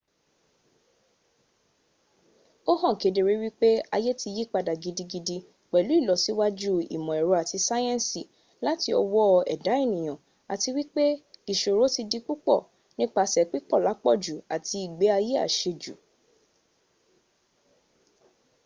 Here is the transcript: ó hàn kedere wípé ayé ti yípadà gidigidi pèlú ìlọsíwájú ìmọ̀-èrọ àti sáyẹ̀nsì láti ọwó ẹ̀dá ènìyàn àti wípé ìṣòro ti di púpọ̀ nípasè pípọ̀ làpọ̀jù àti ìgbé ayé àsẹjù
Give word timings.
ó 2.71 2.73
hàn 2.81 2.95
kedere 3.01 3.33
wípé 3.41 3.69
ayé 3.95 4.11
ti 4.21 4.27
yípadà 4.37 4.73
gidigidi 4.83 5.37
pèlú 5.71 5.91
ìlọsíwájú 6.01 6.71
ìmọ̀-èrọ 6.95 7.33
àti 7.41 7.57
sáyẹ̀nsì 7.67 8.21
láti 8.65 8.89
ọwó 9.01 9.21
ẹ̀dá 9.53 9.73
ènìyàn 9.83 10.21
àti 10.53 10.69
wípé 10.77 11.03
ìṣòro 11.51 11.85
ti 11.95 12.01
di 12.11 12.19
púpọ̀ 12.27 12.59
nípasè 12.97 13.41
pípọ̀ 13.51 13.83
làpọ̀jù 13.85 14.35
àti 14.55 14.75
ìgbé 14.85 15.07
ayé 15.17 15.33
àsẹjù 15.45 15.93